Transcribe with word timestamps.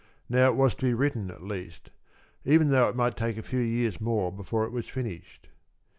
Now 0.27 0.47
it 0.47 0.55
was 0.55 0.73
to 0.73 0.85
be 0.87 0.95
written, 0.95 1.29
at 1.29 1.43
least, 1.43 1.91
even 2.43 2.71
though 2.71 2.89
it 2.89 2.95
might 2.95 3.15
take 3.15 3.37
a 3.37 3.43
few 3.43 3.59
years 3.59 4.01
more 4.01 4.31
before 4.31 4.63
it 4.63 4.71
was 4.71 4.87
finished. 4.87 5.49